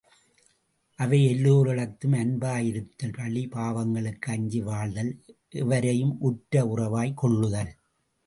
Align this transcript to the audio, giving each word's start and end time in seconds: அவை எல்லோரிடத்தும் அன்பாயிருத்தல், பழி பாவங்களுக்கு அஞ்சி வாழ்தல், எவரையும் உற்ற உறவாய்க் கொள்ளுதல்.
அவை 0.99 1.19
எல்லோரிடத்தும் 1.25 2.15
அன்பாயிருத்தல், 2.15 3.13
பழி 3.17 3.43
பாவங்களுக்கு 3.51 4.29
அஞ்சி 4.31 4.61
வாழ்தல், 4.61 5.11
எவரையும் 5.55 6.15
உற்ற 6.19 6.65
உறவாய்க் 6.67 7.17
கொள்ளுதல். 7.17 7.71